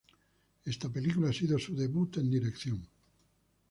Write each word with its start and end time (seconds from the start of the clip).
Esta 0.65 0.89
película 0.89 1.29
ha 1.29 1.33
sido 1.33 1.59
su 1.59 1.75
debut 1.75 2.17
en 2.17 2.31
dirección. 2.31 2.87